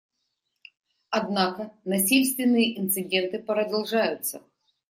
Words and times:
Однако 1.11 1.71
насильственные 1.85 2.79
инциденты 2.79 3.37
продолжаются. 3.37 4.41